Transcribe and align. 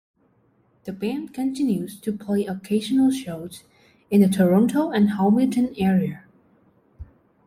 The 0.85 0.93
band 0.93 1.31
continues 1.31 1.95
to 2.01 2.11
play 2.17 2.47
occasional 2.47 3.11
shows 3.11 3.63
in 4.09 4.21
the 4.21 4.27
Toronto 4.27 4.89
and 4.89 5.11
Hamilton 5.11 5.75
area. 5.77 6.23